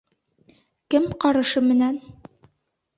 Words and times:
—Кем 0.95 1.07
ҡарышы 1.27 1.65
менән?.. 1.69 2.05